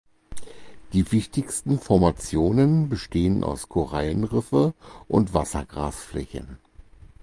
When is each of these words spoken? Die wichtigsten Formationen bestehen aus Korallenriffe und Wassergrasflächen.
Die 0.93 1.11
wichtigsten 1.11 1.77
Formationen 1.77 2.89
bestehen 2.89 3.43
aus 3.43 3.69
Korallenriffe 3.69 4.73
und 5.07 5.35
Wassergrasflächen. 5.35 6.57